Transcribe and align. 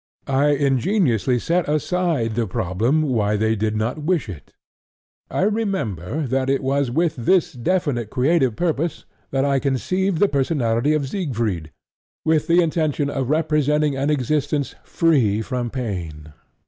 I 0.25 0.47
ingeniously 0.55 1.37
set 1.37 1.69
aside 1.69 2.33
the 2.33 2.47
problem 2.47 3.03
why 3.03 3.37
they 3.37 3.55
did 3.55 3.75
not 3.75 3.99
wish 4.01 4.29
it. 4.29 4.51
I 5.29 5.43
remember 5.43 6.25
that 6.25 6.49
it 6.49 6.63
was 6.63 6.89
with 6.89 7.15
this 7.17 7.53
definite 7.53 8.09
creative 8.09 8.55
purpose 8.55 9.05
that 9.29 9.45
I 9.45 9.59
conceived 9.59 10.17
the 10.17 10.27
personality 10.27 10.93
of 10.95 11.07
Siegfried, 11.07 11.71
with 12.25 12.47
the 12.47 12.63
intention 12.63 13.11
of 13.11 13.29
representing 13.29 13.95
an 13.95 14.09
existence 14.09 14.73
free 14.83 15.43
from 15.43 15.69
pain." 15.69 16.33